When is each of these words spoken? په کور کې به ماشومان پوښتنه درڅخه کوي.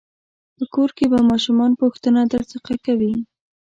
په 0.57 0.63
کور 0.73 0.89
کې 0.97 1.05
به 1.11 1.19
ماشومان 1.31 1.71
پوښتنه 1.81 2.21
درڅخه 2.33 2.75
کوي. 2.85 3.13